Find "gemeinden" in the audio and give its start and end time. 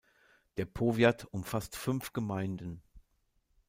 2.11-2.81